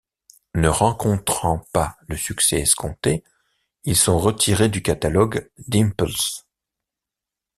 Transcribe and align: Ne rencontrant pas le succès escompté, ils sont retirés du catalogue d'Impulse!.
Ne 0.55 0.67
rencontrant 0.67 1.59
pas 1.73 1.95
le 2.07 2.17
succès 2.17 2.59
escompté, 2.61 3.23
ils 3.83 3.95
sont 3.95 4.17
retirés 4.17 4.67
du 4.67 4.81
catalogue 4.81 5.51
d'Impulse!. 5.67 6.47